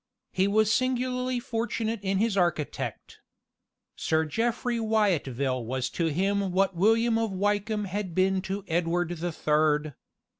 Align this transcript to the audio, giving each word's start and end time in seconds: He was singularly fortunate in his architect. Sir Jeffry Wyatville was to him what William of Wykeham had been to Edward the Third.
He 0.31 0.47
was 0.47 0.73
singularly 0.73 1.39
fortunate 1.39 1.99
in 2.01 2.17
his 2.17 2.35
architect. 2.35 3.19
Sir 3.95 4.25
Jeffry 4.25 4.79
Wyatville 4.79 5.63
was 5.63 5.91
to 5.91 6.07
him 6.07 6.49
what 6.51 6.75
William 6.75 7.19
of 7.19 7.29
Wykeham 7.31 7.85
had 7.85 8.15
been 8.15 8.41
to 8.41 8.65
Edward 8.67 9.09
the 9.17 9.31
Third. 9.31 9.93